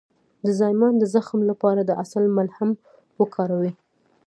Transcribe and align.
د 0.45 0.47
زایمان 0.59 0.93
د 0.97 1.03
زخم 1.13 1.39
لپاره 1.49 1.81
د 1.83 1.91
عسل 2.01 2.23
ملهم 2.37 2.69
وکاروئ 3.19 3.71